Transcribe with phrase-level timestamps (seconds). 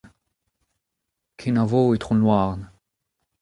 [1.37, 2.67] Kenavo Itron Louarn.